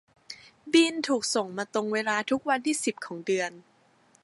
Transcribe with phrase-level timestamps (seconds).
[0.73, 3.51] บิลถูกส่งมาตรงเวลาทุกวันที่สิบของเดือน